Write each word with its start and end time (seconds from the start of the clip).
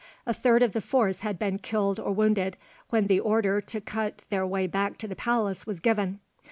A 0.25 0.33
third 0.33 0.63
of 0.63 0.71
the 0.73 0.81
force 0.81 1.17
had 1.19 1.37
been 1.37 1.59
killed 1.59 1.99
or 1.99 2.11
wounded, 2.11 2.57
when 2.89 3.05
the 3.05 3.19
order 3.19 3.61
to 3.61 3.79
cut 3.79 4.23
their 4.31 4.47
way 4.47 4.65
back 4.65 4.97
to 4.97 5.07
the 5.07 5.15
palace 5.15 5.67
was 5.67 5.79
given. 5.79 6.19